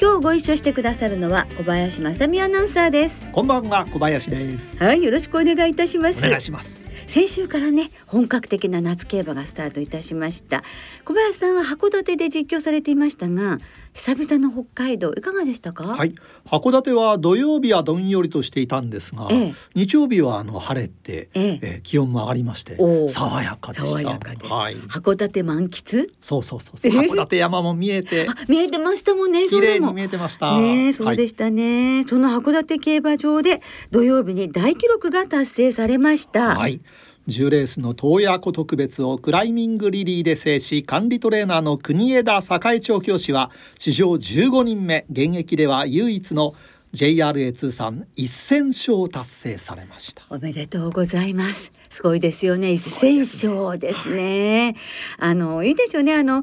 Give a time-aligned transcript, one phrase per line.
[0.00, 3.20] 今日ご一緒してくださるのは小林正美アナウンサーです。
[3.32, 4.82] こんばんは小林です。
[4.82, 6.18] はいよろしくお願いいたします。
[6.18, 6.82] お願いします。
[7.06, 10.64] 先週からね本格的な夏競馬がスタートいたしました
[11.04, 13.58] 小林さんは函館で実況されていましたが
[13.94, 15.84] 久々の北海道いかがでしたか？
[15.84, 16.12] はい。
[16.46, 21.80] 函館は土曜日はどんよりとしていたんですが、ええ、日曜日はあの晴れて、ええ。
[21.82, 22.76] 気温も上がりまして
[23.08, 24.10] 爽やかでした。
[24.48, 26.08] はい、函館満喫？
[26.20, 30.58] そうそうそう函館山も見えて見えてましたもんね綺麗に見えてました。
[30.58, 36.56] ねそうでしたね、はい、その函館競馬場で土曜日に大記録が達成されました。
[36.56, 36.80] はい
[37.28, 46.54] 10レースの東野湖特別をクライミングリリーで制し管理トレーナーの国枝栄調教師は史上15人目現役では唯一の
[46.92, 50.24] JRA 通算1000勝を達成されました。
[50.30, 51.72] おめでとうございます。
[51.88, 52.72] すごいですよね。
[52.72, 54.76] 1000勝ですね、
[55.18, 56.14] あのいいですよね。
[56.14, 56.42] あの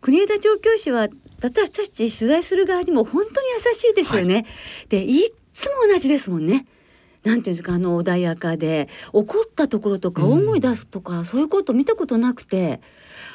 [0.00, 1.08] 国枝調教師は
[1.42, 4.46] 私たち取材する側にも本当に優しいですよね、はい、
[4.88, 5.20] でい
[5.52, 6.66] つも同じですもんね
[7.24, 12.80] なんていうんですかあの穏やかで怒ったところとか大声出すとか、うん、そういうこと見たことなくて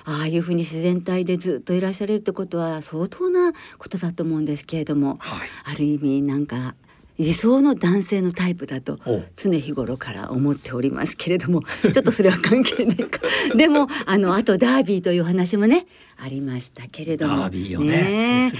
[0.05, 6.75] ああいうふうに自然体でずっといらっしゃれるってことは相当なことだと思うんですけれども、はい、ある意味なんか
[7.17, 8.99] 理想の男性のタイプだと
[9.35, 13.21] 常日頃から思っておりますけれども ちょっとそれは関係ないか。
[13.55, 17.49] でもあのあとダービーという話もねありましたけれども。
[17.49, 17.49] ね
[17.79, 18.51] ね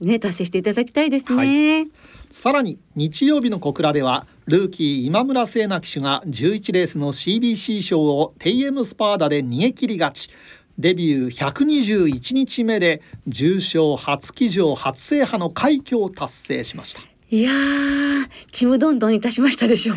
[0.00, 1.36] ね達成していただきたいですね。
[1.36, 1.88] はい。
[2.30, 10.30] さらに日曜日の小倉ではルーキー今村聖奈騎手が11レースの CBC 賞をテイエムスパーダで逃げ切り勝ち。
[10.78, 19.94] デビュー121日目で重賞初騎乗初制覇の快挙を達成しましたいやーちむどんどんいたしましたでしょ？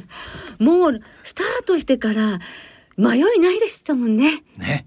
[0.58, 2.40] もうスタートしてから
[2.96, 4.42] 迷いないでしたもんね。
[4.58, 4.86] ね。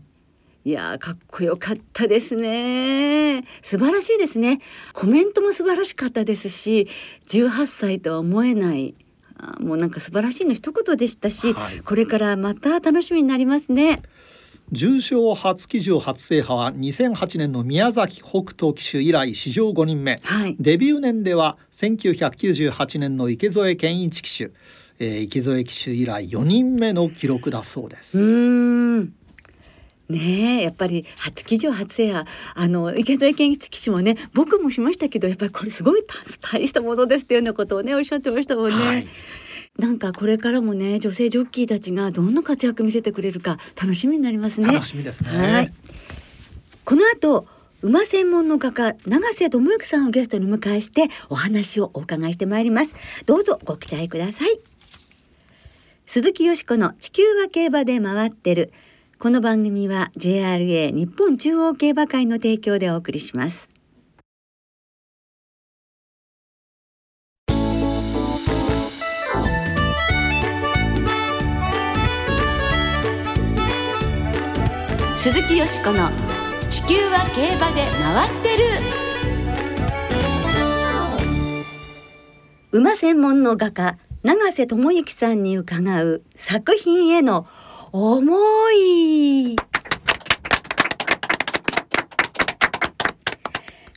[0.63, 3.45] いやかっこよかったですね。
[3.62, 4.62] 素晴らしいですね。
[4.94, 6.88] コメントも素晴らしかったですし
[7.28, 8.95] 18歳とは思えない
[9.59, 14.01] もうなんか素晴らしいの一言でしたし、はい、これからまた楽しみになりますね
[14.72, 24.52] 重賞初騎乗初制覇は2008年の宮崎北斗騎手以来史上5人目、はい、デビュー年では1998年の池添健一騎手、
[25.00, 28.18] えー、池添騎手以来4人目の記録だそうです。
[28.20, 29.14] うん。
[30.08, 32.25] ねやっぱり初騎乗初制覇。
[32.56, 36.04] あの池添健一騎手もね僕もしましたけどやっぱりこれすごい
[36.42, 38.75] 大したものですっていうようなことをねおっしゃってましたもんね。
[38.75, 39.08] はい
[39.78, 44.68] なんかこれからもね女性ジョッキーたちがどんな活躍見せてくれるか楽しみになりますね。
[44.68, 45.30] 楽しみですね。
[45.30, 45.74] はい。
[46.86, 47.47] この後
[47.81, 52.96] 馬専門の画家永瀬智之さんをゲストに迎えしてお話をお伺いしてまいります。
[53.25, 54.59] どうぞご期待ください。
[56.06, 58.72] 鈴木よしこの地球は競馬で回ってる。
[59.19, 63.75] この番組は JRA 日本中央競馬会の提供でお送りします。
[75.25, 76.12] 鈴木よしこの
[76.69, 78.63] 地球は競馬で回ってる。
[82.72, 87.47] 馬専門の画家永瀬智之さんに伺う作品への
[87.91, 88.38] 思
[88.74, 89.56] い。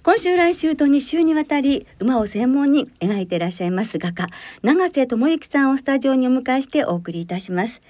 [0.03, 4.29] 今週来週と2週にわたり馬を専門に描いていらっしゃいます画家
[4.63, 7.83] 永瀬智之さんをスタジオにお迎えしてお送りいたします。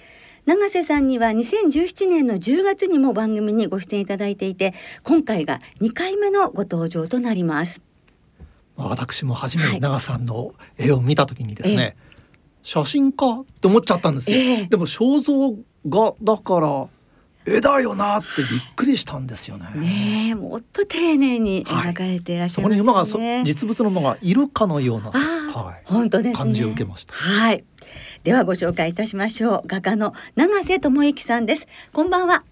[0.48, 7.82] 永瀬さんには2017年の10月にも番組にご出演いただいていて今回が2回目のご登場となります。
[8.75, 11.96] 私も初めて永さんの絵を見た時にですね、はい、
[12.62, 15.55] 写真家って思っちゃったんですよ、えー、でも肖像
[15.87, 16.88] 画だから
[17.44, 19.67] 絵だよなってびっくりしたんですよね。
[19.75, 22.90] ねもっと丁寧に描かれていらっしゃいます、ね。
[22.90, 27.12] はい、そこに馬が実物の馬がいるかのような、はい、本当です、ね、感じを受けました。
[27.12, 27.67] はい。
[28.28, 29.66] ではご紹介いたしましょう。
[29.66, 31.66] 画家の永瀬智之さんです。
[31.94, 32.44] こんばんは。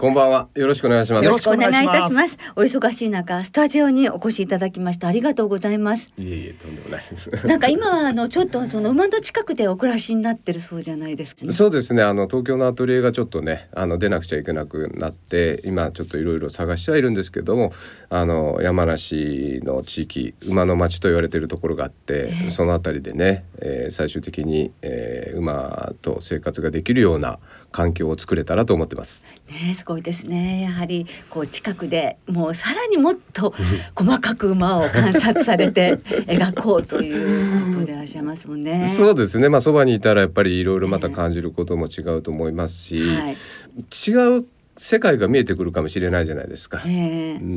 [0.00, 0.48] こんばんは。
[0.54, 1.26] よろしくお願いします。
[1.26, 2.38] よろしくお願いいたします。
[2.56, 6.14] お忙しい中、スタジオにお越しいただきましてありがとうございます。
[6.16, 7.30] いえいえ、とんでもないです。
[7.46, 11.52] なんか今はあのちょっとその馬の近くでお暮らしになってるそうじゃないですか、ね。
[11.52, 12.02] そうですね。
[12.02, 17.74] あの東京のアトリエがちょっとね、あの出なくちゃいけなくなって、今ちょっといろいろ探してはいるんですけども、
[18.08, 27.38] あの山梨の地域馬の町と言われているところがあって、そのあたりでね、えー最終的に、えー馬と生活ができるような
[27.70, 29.26] 環境を作れたらと思ってます。
[29.48, 30.62] ねすごいですね。
[30.62, 33.52] やはりこう近くでもうさらにもっと
[33.94, 35.96] 細かく馬を観察されて
[36.26, 38.86] 描こうということでいらっしゃいますもんね。
[38.86, 39.48] そうですね。
[39.48, 43.36] まあそばにいたらやっぱりいろいろまた感じることも違うと思いますし、はい。
[44.08, 44.44] 違う
[44.82, 46.80] 世界が見えてくるかもしれないじゃないですか。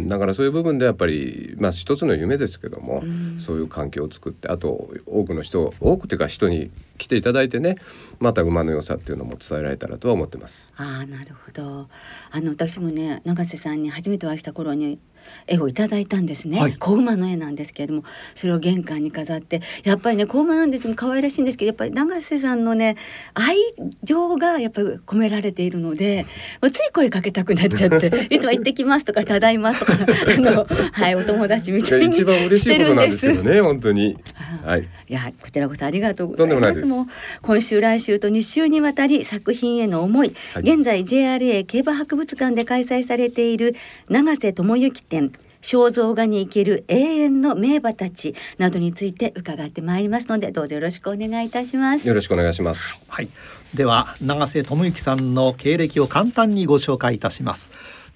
[0.08, 3.02] だからそういう部分でやっぱりまあ一つの夢ですけども、
[3.40, 7.76] そういう環境を作ってあと多くの人多くというか人に来ていただいてね
[8.20, 10.74] また馬の良さっていうのも伝えられたらとは思ってます。
[10.76, 11.88] ああなるほど。
[12.30, 15.00] あの私もね永瀬さんに初めてお会いした頃に
[15.48, 16.60] 絵をいただいたんですね。
[16.60, 18.04] はい子馬の絵なんですけれども、
[18.36, 22.96] それを玄関に飾って、やっぱりね子馬なんですけど可愛らしいんですけど、やっぱり永瀬さんのね
[23.34, 23.58] 愛
[24.04, 26.26] 情がやっぱり込められているので、
[26.72, 29.94] つい声かけたくなっちゃって、いつも行ってきますとかただいまとか
[30.38, 34.18] あのはいお友達みたいに一番嬉しいことなんですよね本当に。
[34.66, 34.88] はい。
[35.10, 36.60] いやこちらこそありがとうございます。
[36.60, 37.06] とんでもないですもう
[37.42, 43.76] 今週来週と2週にわたり作品への思い、はい現在 JRA 競馬博物館で開催されている
[44.10, 45.32] 永瀬智之展
[45.62, 52.08] 肖像画に生きる永遠の名馬たちなどについて伺ってまいりますのでどうぞよろしくお願いいたします。
[52.08, 53.00] よろしくお願いします。
[53.08, 53.30] はい、
[53.74, 57.72] では永瀬智之さんの経歴を簡単にご紹介いたします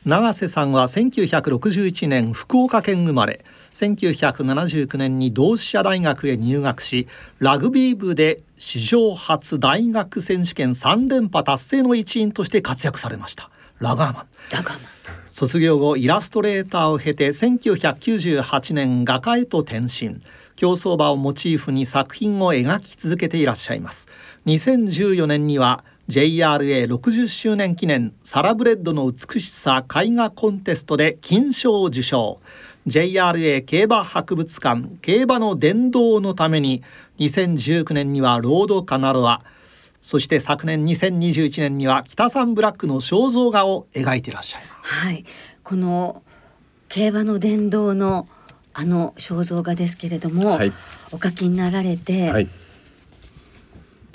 [0.05, 7.07] 永瀬さんは1961年福岡県生まれ1979年に同志社大学へ入学し
[7.39, 13.49] ラグビー部で史上初大学選手権3連覇達成の一員として活躍されました
[13.79, 14.25] ラガーマン。
[14.49, 14.79] だがま
[15.27, 20.19] 卒業後イラストレーターを経て1998年画家へと転身。
[20.55, 24.07] 競走馬をモチーフに作品を描き続けていらっしゃいます。
[24.47, 32.39] 2014年には JRA60 周年記念サラブレッドの美しさ絵画コンテストで金賞を受賞。
[32.87, 36.81] JRA 競馬博物館競馬の殿堂のために
[37.19, 39.43] 2019年にはロードカナロア
[40.07, 45.05] そして昨年2021年には北サンブラックの肖像画を描いていらっしゃいます。
[45.05, 45.25] はい。
[45.65, 46.23] この
[46.87, 48.25] 競馬の殿堂の
[48.73, 50.71] あの肖像画ですけれども、はい。
[51.11, 52.47] お書きになられて、はい。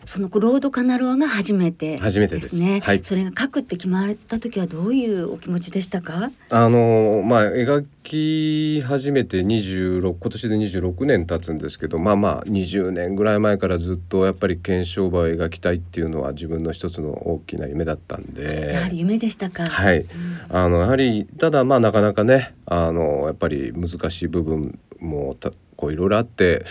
[0.05, 2.81] そのロードカナロアが初めて初めてですね。
[2.83, 6.31] はいそれが書くって決まった時はどういうお気持ちでしたか？
[6.51, 19.65] あのまあ描き始めて26今年で26年経つんですけどまあまあ20年ぐらい前からずっとやっぱり検証馬を描きたいっていうのは自分の一つの大きな夢だったんでやはり夢でしたか？
[19.67, 20.05] はい、
[20.49, 26.64] あのやはりただまあなかなかねあのやっぱり難しい部分もたこういろいろあって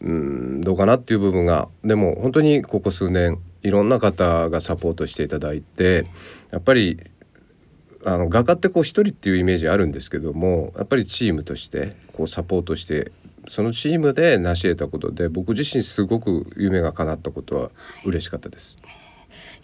[0.00, 6.06] うんどうかなっていう部分がでも本当にここ数年いろんな方がサポートしていただいて
[6.52, 7.00] やっぱり
[8.04, 13.10] あの画家ってこう一人っていうイメージあるんですけどもやっぱりチームとしてこうサポートして
[13.48, 17.70] そのチームで成し得たことで僕自身すごく夢が叶ったことは
[18.04, 18.78] 嬉しかったです。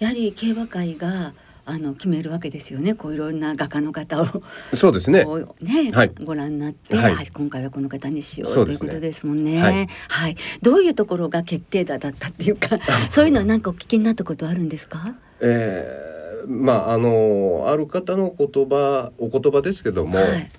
[0.00, 1.34] やはり競馬会が
[1.64, 2.94] あの決めるわけですよね。
[2.94, 4.26] こういろんな画家の方を。
[4.72, 5.24] そうですね。
[5.60, 6.12] ね、はい。
[6.24, 7.12] ご覧になって、はい。
[7.14, 9.62] あ今回はこの方にしようねということですもんね。
[9.62, 9.86] はい。
[10.08, 10.36] はい。
[10.60, 12.68] どういうところが決定打だったっていうか、
[13.10, 15.14] そういうのは何かお聞きになったことあるんですか？
[15.40, 16.12] えー
[16.48, 20.50] まああのある方の言葉お言葉ですけども、はい。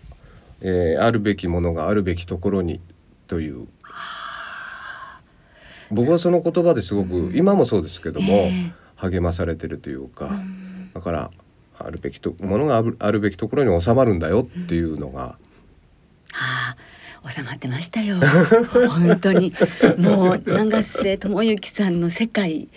[0.61, 2.79] えーあるべきものがあるべきところに
[3.27, 3.67] という。
[5.91, 8.73] 僕はその言葉ですごく、今もそうですけども、ええ。
[8.95, 10.41] 励まされてるというか、
[10.93, 11.31] だから
[11.79, 16.75] あるべきとものがあるべきところに収まるんだよっていうのが、は
[17.23, 18.17] あ、収まってましたよ。
[18.89, 19.53] 本当に。
[19.97, 22.69] もう永瀬智之さんの世界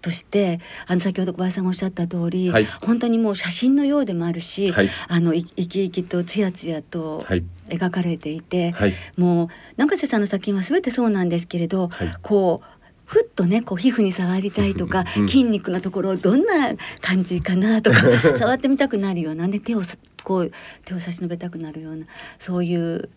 [0.00, 2.64] としてあの先ほど小林さんがおっしゃった通り、はい。
[2.64, 4.90] 本当にもう写真のようでもあるし、はい。
[5.08, 7.44] あのい生き生きとつやつやとはい。
[7.68, 8.94] 描かれていて、はい。
[9.16, 12.14] もう永瀬さんの作品は全てそうなんですけれど、はい。
[12.22, 12.77] こう
[13.08, 17.96] ふっとねこう皮膚に触りたいとか、うん筋肉のところをどんな感じかなとか
[18.36, 20.52] 触ってみたくなるようなね手をさこう
[20.84, 22.06] 手を差し伸べたくなるような
[22.38, 23.08] そういう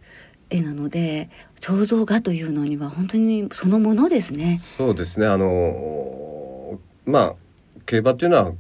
[0.50, 1.30] 絵なので
[1.60, 4.58] 肖像画というのには本当にそのものですね。
[4.60, 7.36] そうですねあのまあ
[7.86, 8.54] 競馬っていうのは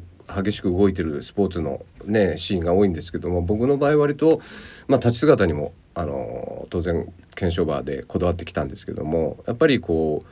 [0.44, 4.42] 激しく動いてるスポーツのねシーンが多いんですけども僕の場合割と
[4.88, 10.28] まあ立ち姿にもあの当然検証バーでこだわってきたんですけどもやっぱりこう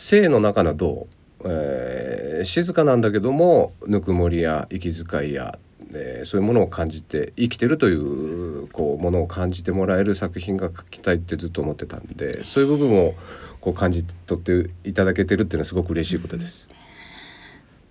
[0.00, 1.08] 性の中の銅、
[1.44, 5.58] えー静かなんだけどもぬくもりや息遣いや
[5.92, 13.14] えーそういうものを感じて生きてるというこうものを感じてもらえる作品が描きたいってずっと思ってたんでそういう部分を
[13.60, 16.68] こう感じ取っていただけてるっていうのはすごく嬉しいことです。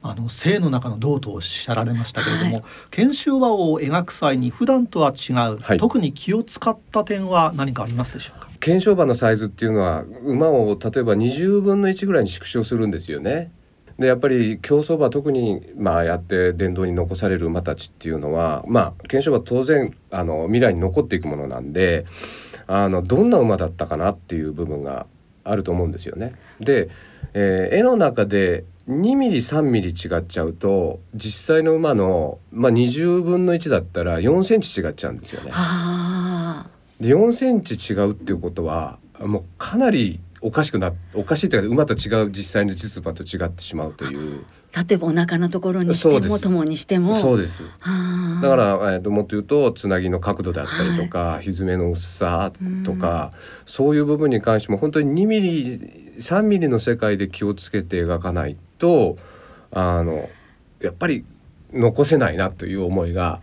[0.01, 2.63] あの性の中の銅とおっしゃられましたけれども、はい。
[2.91, 5.77] 研修話を描く際に普段とは違う、はい。
[5.77, 8.46] 特に気を使った点は何かありますでしょうか？
[8.67, 13.49] 検証馬のサイズっていうのは馬を例えば20分の1ぐらいに縮小するんですよね。
[13.97, 22.05] でやっぱり競走馬特にまあやって伝道に残される馬たちっていうのはまあ検証馬当然あの未来に残っていくものなんで
[22.67, 25.07] あのどんな馬だったかなっていう部分が
[25.45, 26.33] あると思うんですよね。
[26.59, 26.89] で、
[27.33, 35.51] えー絵の中で2ミリ3ミリ違っちゃうと実際の馬の、まあ、20分の1だったら4センチ違っちゃうんですよね。
[36.99, 44.43] あで4センチ違うっていうことはもうかなりおかしくなおかしいというか馬と違う実際の実馬と違ってしまうという。
[44.43, 47.13] あ 例えばお腹のところにしても友にしても。
[47.15, 47.63] そうです。
[47.63, 52.51] だから、えー、ともっと言うとつなぎの角度であったりとか、ひずめの薄さ
[52.83, 53.31] とか、
[53.65, 55.79] そういう部分に関しても本当に2ミリ
[56.19, 59.17] 3ミリの世界で気をつけて描かないと
[59.71, 60.29] あの
[60.81, 61.25] やっぱり
[61.73, 63.41] 残せないなという思いが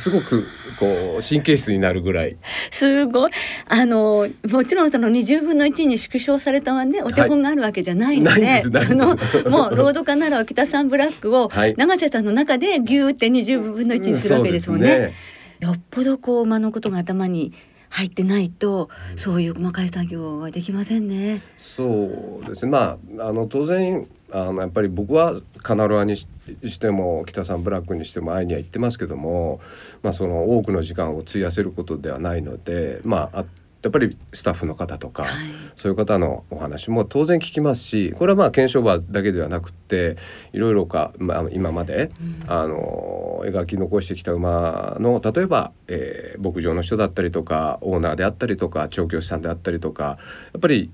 [0.00, 0.46] すごく
[0.78, 2.36] こう神経質になるぐらい。
[2.70, 3.30] すごい。
[3.68, 9.08] あのもちろんその20分の1に縮小されたねお手本があるわけじゃないので、その
[9.50, 11.74] もうロードカナラは北サンブラックを はい。
[11.76, 14.88] 永瀬さんの中でギューって20分の1にするわけですもんね。
[14.88, 15.12] ね。
[15.60, 17.52] よっぽどこう馬のことが頭に
[17.90, 21.42] 入ってないと、そういう細かい作業はできませんね。
[21.58, 22.72] そうですね。
[22.72, 26.26] まああの当然あのやっぱり僕はカナロアにし
[26.64, 29.60] しても北さんブラックにしても会いには行ってますけども、
[30.02, 33.44] まあ、その多くの時間を費やせることではないのでまああ
[33.82, 35.32] やっぱりスタッフの方とか、はい。
[35.74, 40.16] そういう方のお話も当然聞きますしこれはまあ検証馬だけではなくって
[40.52, 42.10] いろいろか、まあ、今まで、
[42.46, 50.18] あの描き残してきた馬の例えば、えー牧場の人だったりとかオーナーであったりとか調教師さんであったりとか
[50.52, 50.90] やっぱり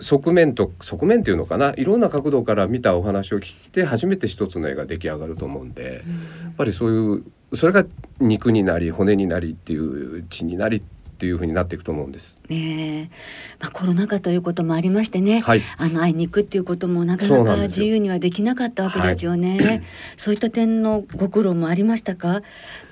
[0.00, 1.72] 側面と側面っていうのかな？
[1.76, 6.02] いろんな角度から見たお話を聞いて初めて一つの絵が出来上がると思うんで、
[6.42, 7.84] やっぱりそういうそれが
[8.20, 10.82] 肉になり骨になりっていう血になりっ
[11.16, 12.36] ていう風になっていくと思うんです。
[12.48, 13.14] ねえ、
[13.60, 19.82] まあ、コロナ禍ということもありましてね、はいあの会いに行くっていうこともなかそうなか自由にはできなかったわけですよね。
[20.16, 22.42] そういった点のご苦労もありましたか？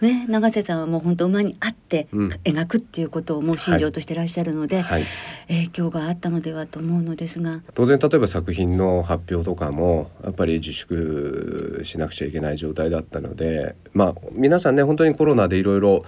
[0.01, 5.05] ね、永瀬さんはもう本当馬に会ってうん描くっていうことをもう信条としてらっしゃるので、はい
[5.49, 7.61] 影響があったのではと思うのですが。
[7.75, 16.03] 当然例えば作品の発表とかもやっぱり自粛しなくちゃいけない状態だったのでまあ皆さんね本当にコロナでいろいろ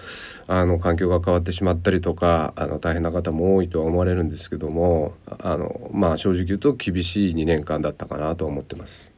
[0.46, 9.10] あの環境が変わってしまったりとかあの大変な方も多いとは思われるんですけどもあのまあ正直言うと厳しい2年間だったかなと思ってます。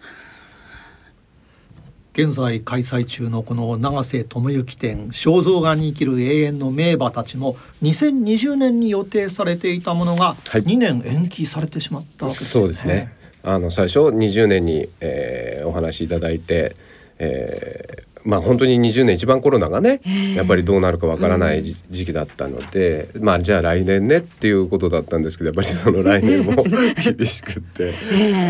[2.13, 13.13] 現在開催中のこの永瀬智之展肖像画に生きる永遠の名馬たちも2020年に予定されていたものがはい2年延期されてしまったわけですそうですね。
[13.43, 16.77] あの最初20年に、えーお話しいただいて、
[17.19, 20.01] えーまあ本当に20年一番コロナがね、
[20.35, 26.65] やっぱりどうなるかわからないじ時期だったので、まあじゃあ来年ねっていうことだったんですけどやっぱりその来年も
[27.17, 27.95] 厳しくって、え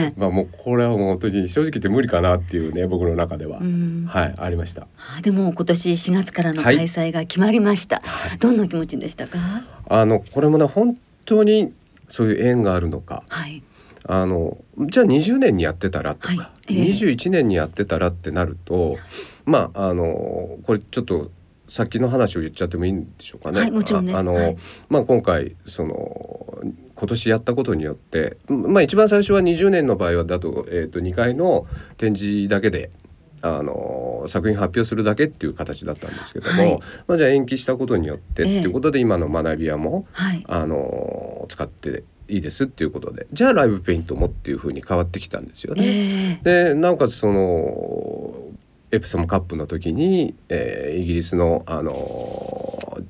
[0.06, 0.12] え。
[0.16, 4.87] まあもうこれはもう本当に正直言って無理かなっていうね僕の中では、んはいありました。
[5.18, 6.76] あでも今年4月からのはい。
[6.76, 8.02] 開催が決まりました。
[8.40, 9.38] どんな気持ちでしたか？
[9.88, 11.73] あのこれもね本当に
[12.09, 13.23] そういう縁があるのか。
[13.28, 13.62] はい。
[14.09, 14.56] あの
[14.87, 16.75] じゃあ20年にやってたらとか、はい。
[16.75, 16.85] ええ。
[16.92, 18.97] 21年にやってたらってなると
[19.46, 21.30] まああのこれちょっと
[21.68, 23.60] さっきの話を言っちゃってもいいんでしょうかね。
[23.60, 24.56] はいもちろんですああの、はい
[24.88, 26.62] まあ今回その
[26.94, 32.90] 今年やったことによってまあ一番最初は20年の場合はだと,、えー、と2回の展示だけで。
[33.42, 40.44] あの作品発表するだけっていう形だったんですけども、はいまあ、じゃあ延期したことによってってええいうことで今の学び屋も、はい。
[40.48, 46.40] あの使っていいですっていうことでじゃあライブペイントもっていう風に変わってきたんですよね。
[46.44, 48.34] えでなおかつその
[48.92, 51.92] エプソムカップの時に、えーイギリスの、あの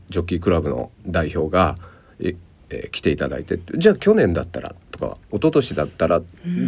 [0.08, 1.76] ジョッキークラブの代表が、
[2.20, 2.34] え
[2.70, 6.20] えー来ていただいてじゃあ去年だったらとか一昨年だったら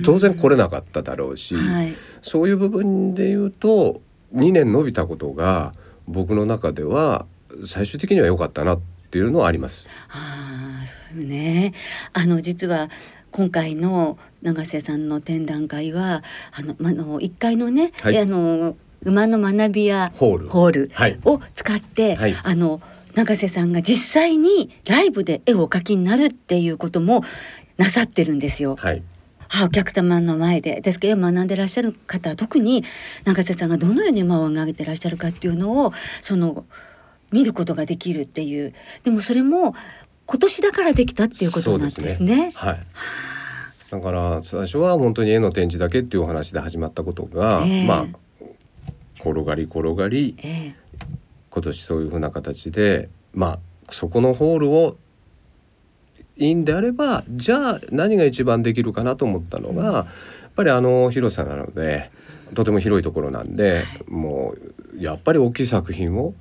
[0.04, 1.94] 当然来れなかっただろうし、えはい。
[2.22, 4.00] そういう部分で言うと
[4.34, 5.72] 2年伸びたことが
[6.06, 7.26] 僕の中では
[7.66, 9.88] 最終的には良かったなっていうのはあります。
[10.08, 11.74] ああそうね
[12.12, 12.90] あの実は
[13.32, 16.22] 今回の永瀬さんの展覧会は
[16.52, 20.90] あのまあの1階のね、はいえあの馬の学びやホール。
[21.24, 22.36] を使って、はい。
[22.42, 22.80] あの
[23.14, 27.22] 永瀬さんが実際にライブで絵をお描きになるっていうことも
[27.76, 28.76] なさってるんですよ。
[28.76, 29.02] はい。
[29.48, 30.80] はい、お客様の前で。
[30.80, 32.84] ですけど学んでらっしゃる方は特に
[33.24, 36.64] 永瀬さんがどのように馬を上げてらっしゃるかっていうのをその
[37.32, 38.74] 見ることができるっていう。
[39.02, 39.74] でもそれも
[40.26, 42.52] 今年だからできたっていうことなんですね。
[42.54, 42.80] はい。
[43.90, 47.86] だから最初は本当に絵の展示だけっていうお話で始まったことが、ええ。
[47.86, 48.18] まあ
[49.20, 50.74] 転がり転がりええ。
[51.50, 53.58] 今年そういうふうな形でまあ
[53.90, 54.96] そこのホールを
[56.36, 60.06] いいんであればじゃあ何が一番できるかなと思ったのが、やっ
[60.54, 62.10] ぱりあの広さなので
[62.54, 64.54] とても広いところなんで、も
[64.94, 66.34] うやっぱり大きい作品を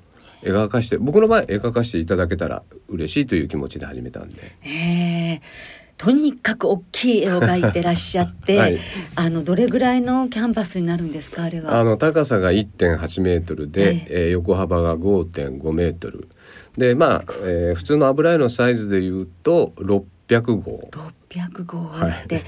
[0.43, 4.35] 描かして僕の場合描かしていただけたら嬉しいという気持ちで始めたんで。
[4.63, 5.41] ええ
[5.97, 8.77] とにかく大きい絵を描いてらっしゃって、 はい。
[9.15, 11.79] あのどれぐらいのキャンバスになるんですかあれは？
[11.79, 14.27] あの高さが1.8メートルで、ええ。
[14.27, 16.27] ー横幅が5.5メートル。
[16.77, 20.89] でまあ、えー普通の油絵のサイズでいうと600号
[21.29, 22.43] 600号あって、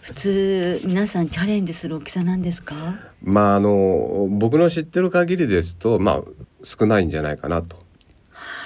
[0.00, 2.74] 普通皆さんチャレンジする大きさなんですか？
[3.22, 6.22] まああの僕の知ってる限りですとまあ
[6.62, 7.76] 少ないんじゃないかなと。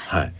[0.07, 0.33] はい、えー、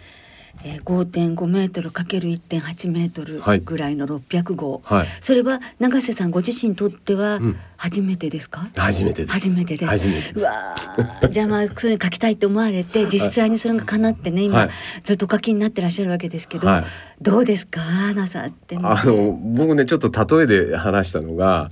[0.85, 3.61] 5.5メートルかける1.8メートルはい。
[3.61, 5.09] ぐらいの600号、はい。
[5.21, 7.57] それは永瀬さんご自身にとってはうん。
[7.81, 9.33] 初めてですか、初めてです。
[9.33, 9.87] 初めてです。
[9.87, 10.41] 初めてです。
[10.41, 11.29] うわー。
[11.29, 14.71] じゃあまあそういうの書きたいって思われて実際にそれが叶ってね今、はい。
[15.05, 16.85] ずっとお書きになってらっしゃるわけですけど、はい。
[17.23, 17.81] どうですか
[18.15, 21.69] なさってあの僕ねちょっと例えで話したのが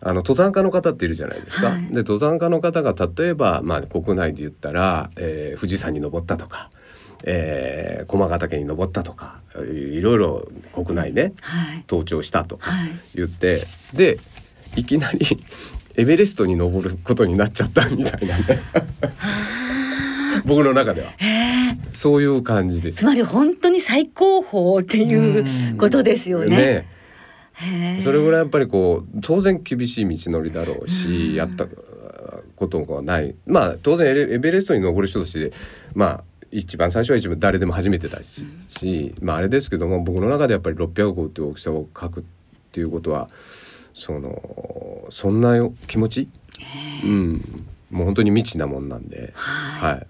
[0.00, 1.70] あの登山家の方っているじゃないですか。
[1.70, 1.82] はい。
[1.88, 6.70] で登山家の方が例えば、まあ、国内で言ったら、えー富士山に登ったとか、
[7.24, 9.40] えー駒ヶ岳に登ったとか
[9.72, 11.84] いろいろ国内ねはい。
[11.88, 14.18] 登頂したとかはい言って、で
[14.76, 15.18] いきなり
[15.96, 18.44] エベレストに登ることになっちゃったみたいなね。
[20.44, 21.10] 僕の中では。
[21.16, 21.90] へー。
[21.90, 22.98] そういう感じです。
[22.98, 26.86] つまり本当に最高峰っていうことですよね。
[28.04, 31.66] それぐらいやっぱりこう当然厳しい道のりだろうし、やった
[32.54, 33.34] ことがない。
[33.46, 35.52] まあ当然エベレストに登る人として
[35.94, 42.22] まあ一番最初は一番誰でも初めてだし,、しまああれですけども僕の中でやっぱり600号っていう大きさを書くっ
[42.72, 43.28] ていうことは
[43.92, 46.28] そのそんなよ気持ち、
[47.04, 49.92] うん、もう本当に未知なもんなんで、はい。
[49.92, 50.06] はい、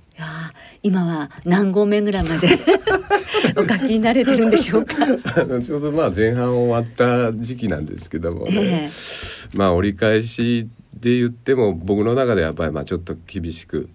[0.83, 2.49] 今は何合目ぐらいまで
[3.57, 4.95] お書きになれてるんでしょうか？
[5.62, 8.90] ちょうどまあ前半終わった時期なんですけどもね、ええ。
[9.57, 13.88] まあ折り返しで言っても僕の中ではやっぱりまあちょっと厳しく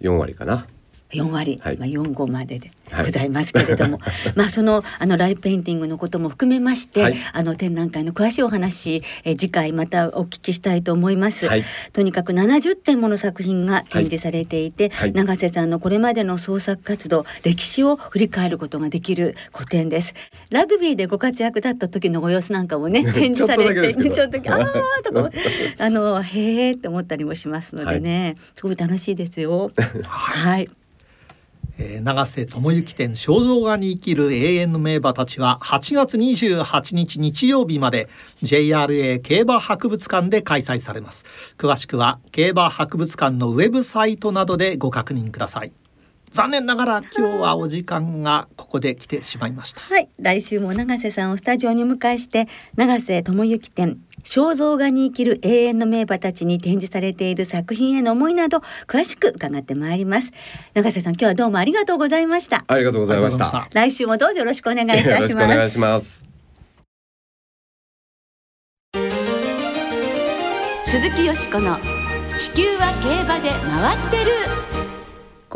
[0.00, 0.66] 4割かな。
[1.12, 1.76] 4割、はい。
[1.76, 3.06] まあ4号までではい。
[3.06, 3.98] ございますけれども、
[4.36, 7.16] まあそのあのライブペインティングのことも含めまして、はい。
[7.32, 11.46] あの展覧会の詳しいお話、え次回またお聞きしたいと思います。
[11.46, 11.64] はい。
[11.92, 15.12] とにかく70点もの作品が展示されていて、はい。
[15.12, 20.14] 永瀬さんのこれまでの創作活動歴史を振り返ることができる個展です。
[20.50, 25.30] ラグビーでご活躍だった時のご様子なんかもね 展示されてちょっと あーとか
[25.78, 29.70] あのへーって思ったりもしますのでね、すごい楽しいですよ。
[30.04, 30.68] はい
[31.78, 38.08] えー永瀬智之展肖像画に生きる永遠の名馬たちは8月28日日曜日まで
[38.42, 41.54] JRA 競馬博物館で開催されます。
[41.58, 45.72] 詳しくは競馬博物館のウェブサイトなどでご確認ください。
[46.30, 49.80] 残念ながら今日はお時間がここで来てしまいました。
[49.80, 60.30] はい、来週も永瀬さんをスタジオにお迎えして永瀬智之展肖像画に生きる永遠の名馬たちに展示されている作品への思いなど詳しく伺ってまいります。
[60.74, 62.64] 永瀬さん今日はどうもありがとうございました。
[62.66, 63.68] ありがとうございました。
[63.72, 65.22] 来週もどうぞよろしくお願いいたしよます。
[65.22, 66.24] ろしくお願いします。
[70.84, 71.78] 鈴木よしこの
[72.38, 74.67] 地球は競馬で回ってる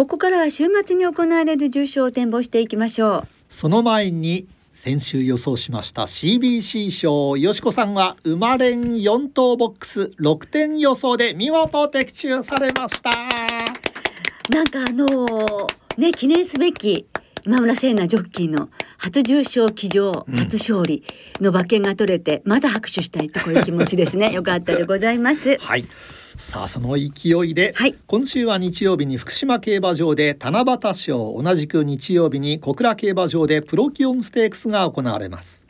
[0.02, 3.28] ここからは週末に行われる重賞を展望していきましょう。
[3.48, 13.12] その前に先週予想しました CBC 賞よしこさんは生まれん4等ボックス6点予想で見事的中されました。
[14.52, 15.66] なんかあのー
[15.98, 17.06] ね記念すべき
[17.44, 21.04] 今村聖奈ジョッキーの初重賞騎乗初勝利
[21.40, 24.30] の馬券が取れて、まだ拍手したいとこういう気持ちですね。
[24.34, 25.58] よかったでございます。
[25.60, 25.84] はい
[26.36, 27.94] さあその勢いで、はい。
[28.06, 35.66] 今週は日曜日に福島競馬場で七夕賞同じく日曜日に小倉競馬場でプロキオンステークスが行われます。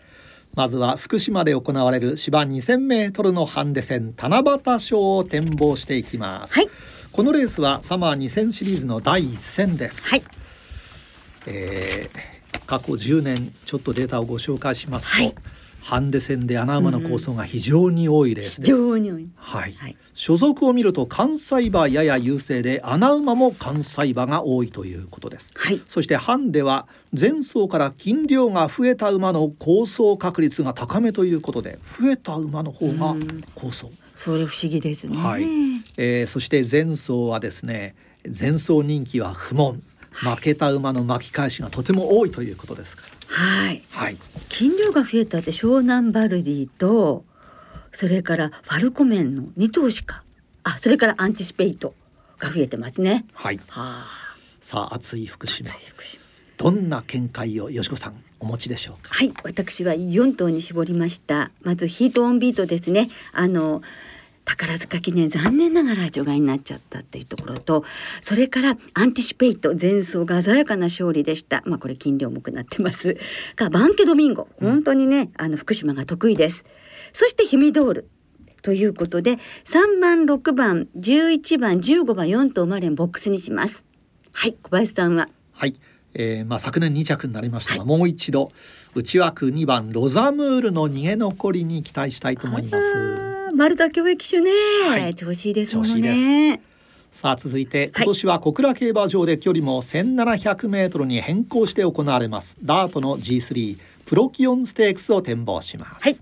[0.55, 6.69] まずは福島で行われる芝2000メートルのハンデ戦七夕賞を展望していきます、はい。
[7.11, 10.23] このレースはサマー2000シリーズの第一戦です、はい。
[11.47, 12.33] えー
[12.67, 15.35] 過去10年ちょっとデータをご紹介しますと、はい
[15.83, 18.71] ハンデ戦で穴馬の構想が非常に多いレース非です。
[18.71, 19.29] 常に多い。
[19.37, 25.53] はい、はい所属を見ると関西馬やや優勢で穴馬も関西馬が多いということです。
[25.55, 25.81] はい。
[25.89, 26.87] そしてハンデは
[27.19, 33.17] 前走から斤量が増えた馬の構想確率が高めということで増えた馬の方が
[33.55, 33.91] 構想。
[34.15, 35.17] それ不思議ですね。
[35.17, 35.45] はい、
[35.97, 43.83] えーそして前走はですね前走人気は不問負けた馬の巻き返しがとても多いということですからはい。
[43.91, 44.17] はい
[44.49, 47.25] 斤量が増えたって湘ナンバルディと
[47.93, 50.23] それからフォルコメンの2頭しか
[50.63, 51.95] あそれからアンティシペイト
[52.39, 53.25] が増えてますね。
[53.33, 53.63] はいは
[54.05, 54.07] あ。
[54.61, 56.23] さあ熱い福島福島
[56.59, 59.15] どんな見解をよしこさんお持ちでしょうか？
[59.15, 61.51] はい、私は4頭に絞りました。
[61.63, 63.09] まずヒートオンビートですね。
[63.33, 63.83] あの
[64.45, 67.85] 宝塚記念残念ながら除外になっちゃったというところと
[68.21, 71.63] それからアンティシペイト前走が鮮やかな勝利でした。
[71.65, 73.17] まあこれ斤量重くなってます。
[73.57, 74.49] がヴァンケドミンゴ。
[74.61, 76.65] 本当にね、あの福島が得意です。
[77.13, 78.09] そしてヒュミドール
[78.63, 83.85] ということで3番6番11番15番4頭までボックスにします。
[84.33, 85.29] はい小林さんは？
[85.53, 85.75] はい、
[86.15, 88.51] えーまあ、昨年2着になりましたが、もう一度
[88.95, 94.51] 内枠2番ロザムールの逃げ残りに期待したいと思います丸田恭介騎手ね、
[94.89, 95.15] はい。
[95.15, 96.61] 調子いいですもんね。
[97.11, 102.57] さあ続いて今年は小倉競馬場で距離も1700メートルに変更して行われます。
[102.63, 106.17] ダートの G3 プロキオンステークスを展望します、はい。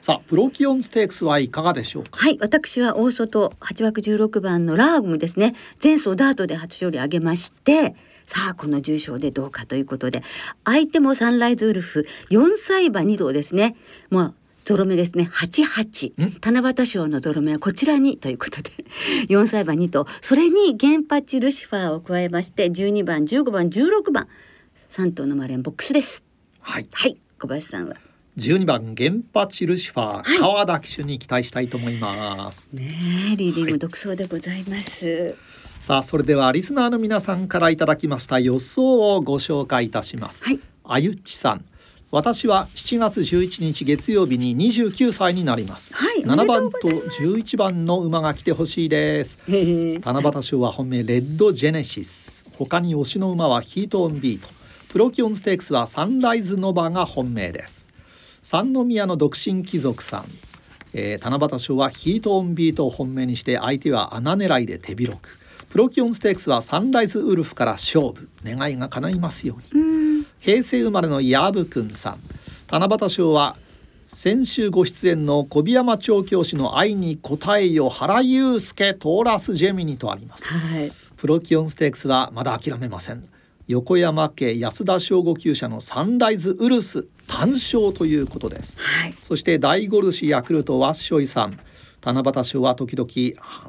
[0.00, 2.10] さあプロキオンステークスはいかがでしょうか？
[2.12, 5.54] はい、私は大外8枠16番のラーグムですね。
[5.82, 7.94] 前走ダートで初勝利挙げまして、
[8.26, 10.22] さあこの重賞でどうかということで、
[10.64, 13.76] 相手もサンライズウルフ4歳馬2頭ですね。
[14.08, 15.28] まあゾロ目ですね。
[15.32, 18.70] 88七夕賞のゾロ目はこちらにということで。
[19.28, 24.28] 4歳馬2頭それにゲンパチルシファーを加えまして12番15番16番
[24.90, 26.22] 3頭のマレンボックスです。
[26.60, 26.86] はい。
[26.92, 27.16] はい。
[27.40, 27.96] 小林さんは
[28.36, 30.38] ？12番ゲンパチルシファー、はい。
[30.38, 32.70] 川田騎手に期待したいと思います。
[32.72, 35.34] ねえリーディング独走でございます、
[35.80, 40.60] さあそれではリスナーの皆さんからいただきました予想をご紹介いたします、はい。
[40.84, 41.64] あゆっちさん
[42.12, 47.22] 私は7月11日月曜日に29歳になります、はい7番とおめでとうございます。
[47.22, 49.38] 11番の馬が来てほしいです。
[49.48, 52.44] 七夕賞は本命レッドジェネシス。
[52.58, 54.46] 他に推しの馬はヒートオンビート。
[54.90, 57.88] プロキオンステークスはサンライズノバが本命です。
[58.42, 60.26] 三宮の独身貴族さん、
[60.92, 65.38] えー、七夕賞はヒートオンビートを本命にして相手は穴狙いで手広く。
[65.70, 68.28] プロキオンステークスはサンライズウルスから勝負。
[68.44, 70.11] 願いが叶いますように
[70.42, 72.18] 平成生まれのヤブくんさん。
[72.68, 73.56] 七夕賞は
[74.06, 80.48] 先週ご出演の小檜山調教師の愛に応えよ原祐介トーラスジェミニとあります。
[80.48, 80.90] はい。
[81.16, 83.24] プロキオンステークスはまだ諦めません。
[83.68, 88.74] 横山家安田正吾厩舎のサンライズウルス単勝ということです。
[88.78, 89.14] はい。
[89.22, 91.58] そして大ゴルシヤクルトワッショイさん。
[92.04, 93.08] 七夕賞は時々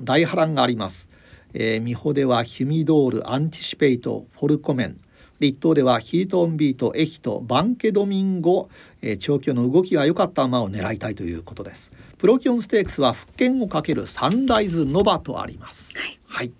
[0.03, 1.07] 大波乱があります、
[1.53, 4.99] えー、美穂ではヒュミドールアンティシペイトフォルコメン
[5.43, 8.69] 立東ではヒートオンビートエヒトバンケドミンゴ、
[9.01, 16.53] えー、調教の動きが良かった馬を狙いたいということですプロキオンステークスは復権をかけるサンライズノバとありますはいはい、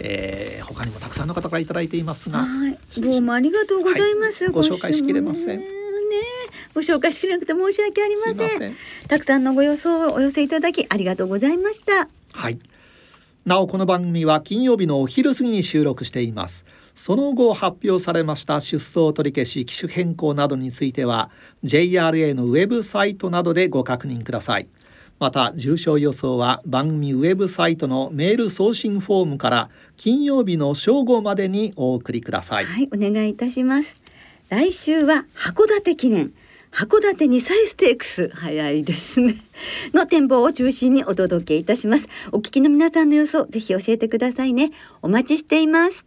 [0.00, 4.44] えー、他にもたくさんの方からいただいていますがはい、どうもありがとうございます。
[4.44, 5.70] はいご紹介しきれませんねね
[6.74, 8.36] ご紹介しきれなくて申し訳ありません。
[8.36, 8.76] すいません
[9.08, 12.08] たくさんのご予想をお寄せいただきありがとうございました。
[12.34, 12.58] はい。
[13.46, 16.66] なおこの番組は金曜日のお昼過ぎに収録しています。
[16.96, 21.30] その後発表されました出走取り消し機種変更などについては
[21.62, 24.68] JRA のウェブサイトなどでご確認ください。
[25.18, 32.64] また重症予想は番組ウェブサイトのメール送信フォームから金曜日の正午までにお送りください。
[32.64, 33.94] はい、お願いいたします。
[34.48, 36.32] 来週は函館記念。
[36.72, 39.36] 函館2歳ステークス早いですね
[39.94, 46.05] の展望を中心にお届けいたしますお聞きの皆さんの予想ぜひ教えてくださいねお待ちしています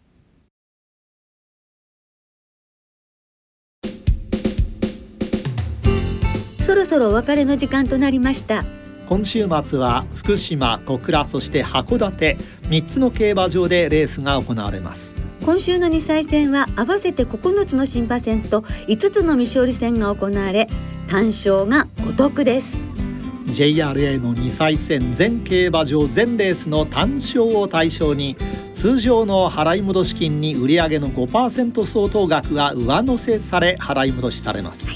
[6.69, 8.63] そろそろお別れの時間となりました。
[9.07, 12.37] 今週末は福島、小倉そして函館
[12.69, 15.15] 3つの競馬場でレースが行われます。
[15.43, 20.69] 今週の2歳戦は合わせて9つの新馬戦と5つの未勝利戦が行われ
[21.07, 22.77] 単勝がお得です。
[23.47, 28.37] JRA の2歳戦全競馬場全レースの単勝を対象に
[28.73, 34.91] 通常の払い戻し金に売上の5%相当額が上乗せされ払い戻しされます、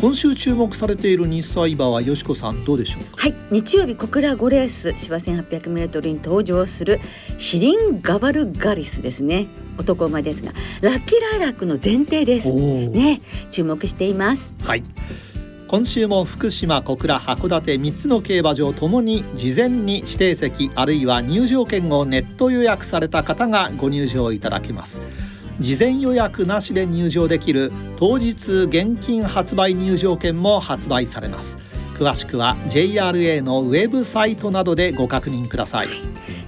[0.00, 3.22] 今週注目されている2歳馬はよしこさんどうでしょうか？
[3.22, 3.34] はい。
[3.50, 7.00] 日曜日小倉5レース芝 1800m に登場する
[7.36, 14.84] シリンガバルガリスですね男馬ですがラッキーライラックの前提ですおーね注目していますはい
[15.66, 25.00] 今週も福島小倉函館3つの競馬場ともに事前に指定席あるいは入場券をネット予約された方がご入場いただけます
[25.60, 31.58] 事前予約なしで入場できる当日現金発売入場券も発売されます。
[31.98, 35.88] 詳しくは JRA のウェブサイトなどでご確認ください。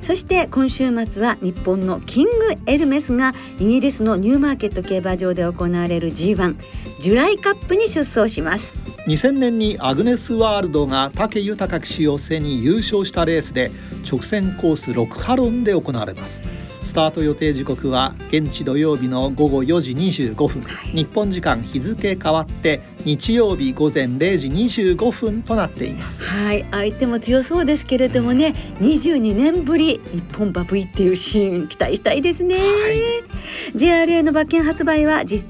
[0.01, 2.31] そして今週末は日本のキング
[2.66, 6.57] エルメスがイギリスのニューマーケット競馬場で行われる G1
[7.01, 8.75] ジュライカップに出走します。
[9.07, 13.70] 2000年にアグネスワールドが武豊騎手を背に優勝したレースで
[14.09, 16.42] 直線コース6ハロンで行われます
[16.82, 20.62] スタート予定時刻は現地土曜日の午後4時25分、
[20.94, 26.22] 日本時間日付変わって日曜日午前0時25分となっています。
[26.24, 26.64] はい。
[26.70, 35.44] 相手も強そうですけれどもね22年ぶり日本馬 V っていうシーン期待したいですね、はい、JRA の馬券発売は実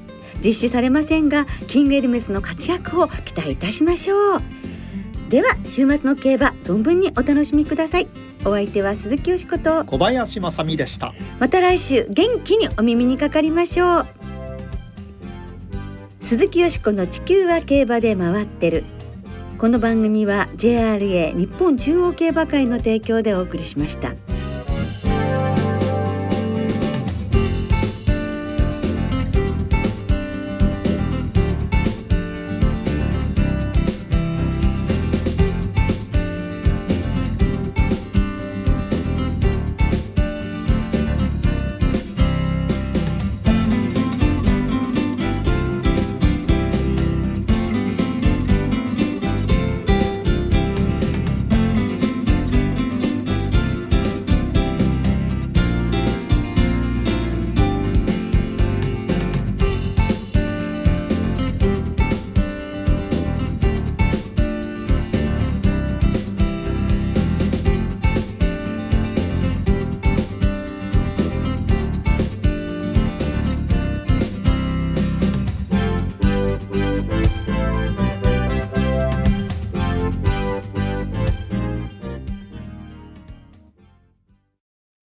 [0.45, 4.43] 実施されませんがキングエルメスの活躍を期待いたしましょう。
[5.31, 8.09] では週末の競馬存分にお楽しみください
[8.45, 9.85] お相手は鈴木よしこと。
[9.85, 11.13] 小林正美でした。
[11.39, 14.07] また来週元気にお耳にかかりましょう。
[16.21, 18.85] 鈴木よしこの地球は競馬で回ってる。
[19.59, 24.15] この番組は JRA 日本中央競馬会の提供でお送りしました。